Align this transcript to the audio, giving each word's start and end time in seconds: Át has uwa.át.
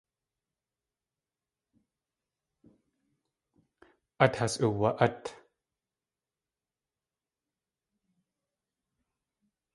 Át 4.23 4.35
has 4.39 4.53
uwa.át. 4.67 5.23